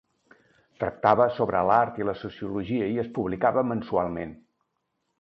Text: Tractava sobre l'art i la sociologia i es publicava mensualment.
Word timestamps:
Tractava 0.83 1.27
sobre 1.35 1.61
l'art 1.71 2.01
i 2.03 2.09
la 2.11 2.17
sociologia 2.23 2.91
i 2.97 3.01
es 3.05 3.15
publicava 3.21 3.69
mensualment. 3.75 4.39